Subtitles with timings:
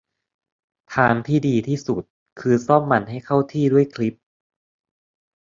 [0.95, 2.03] ทางที่ดีที่สุด
[2.39, 4.15] คือซ่อมมันให้เข้าที่ด้วยคลิป